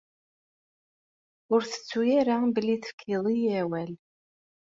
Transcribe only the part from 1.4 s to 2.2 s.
Ur tettu